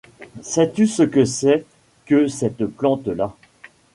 Sais-tu 0.41 0.87
ce 0.87 1.03
que 1.03 1.25
c'est 1.25 1.63
que 2.07 2.27
cette 2.27 2.65
plante-là? 2.65 3.35